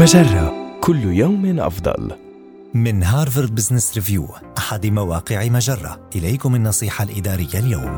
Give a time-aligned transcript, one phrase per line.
[0.00, 2.12] مجرة كل يوم أفضل.
[2.74, 4.26] من هارفارد بزنس ريفيو
[4.58, 7.96] أحد مواقع مجرة إليكم النصيحة الإدارية اليوم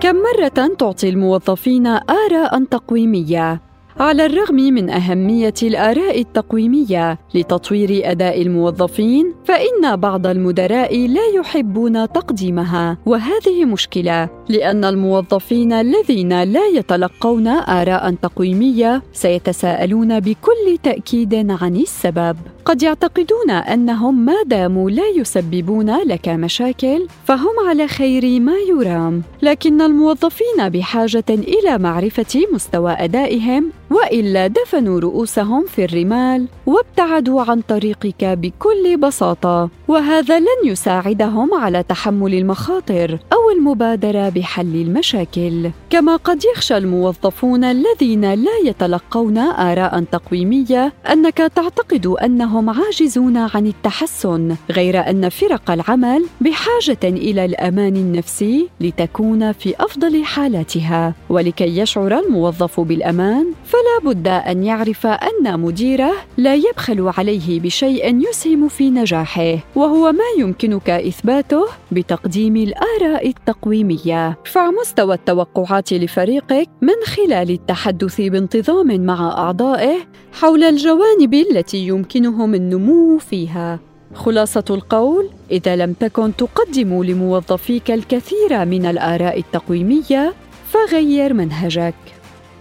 [0.00, 3.60] كم مرة تعطي الموظفين آراء تقويمية؟
[4.00, 12.98] على الرغم من أهمية الآراء التقويمية لتطوير أداء الموظفين، فإن بعض المدراء لا يحبون تقديمها،
[13.06, 22.36] وهذه مشكلة، لأن الموظفين الذين لا يتلقون آراء تقويمية سيتساءلون بكل تأكيد عن السبب.
[22.64, 29.80] قد يعتقدون أنهم ما داموا لا يسببون لك مشاكل، فهم على خير ما يرام، لكن
[29.80, 38.96] الموظفين بحاجة إلى معرفة مستوى أدائهم وإلا دفنوا رؤوسهم في الرمال وابتعدوا عن طريقك بكل
[38.96, 39.70] بساطة.
[39.88, 45.70] وهذا لن يساعدهم على تحمل المخاطر أو المبادرة بحل المشاكل.
[45.90, 54.56] كما قد يخشى الموظفون الذين لا يتلقون آراء تقويمية أنك تعتقد أنهم عاجزون عن التحسن
[54.70, 61.14] غير أن فرق العمل بحاجة إلى الأمان النفسي لتكون في أفضل حالاتها.
[61.28, 68.68] ولكي يشعر الموظف بالأمان فلا بد أن يعرف أن مديره لا يبخل عليه بشيء يسهم
[68.68, 74.38] في نجاحه وهو ما يمكنك إثباته بتقديم الآراء التقويمية.
[74.46, 79.96] ارفع مستوى التوقعات لفريقك من خلال التحدث بانتظام مع أعضائه
[80.32, 83.80] حول الجوانب التي يمكنهم النمو فيها.
[84.14, 90.34] خلاصة القول إذا لم تكن تقدم لموظفيك الكثير من الآراء التقويمية
[90.68, 91.94] فغير منهجك.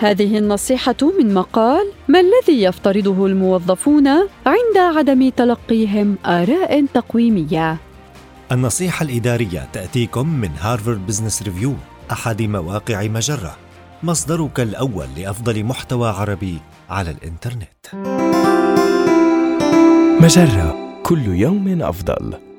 [0.00, 4.08] هذه النصيحة من مقال ما الذي يفترضه الموظفون
[4.46, 7.76] عند عدم تلقيهم آراء تقويمية.
[8.52, 11.74] النصيحة الإدارية تأتيكم من هارفارد بزنس ريفيو
[12.12, 13.56] أحد مواقع مجرة،
[14.02, 16.58] مصدرك الأول لأفضل محتوى عربي
[16.90, 17.86] على الإنترنت.
[20.22, 22.49] مجرة كل يوم أفضل.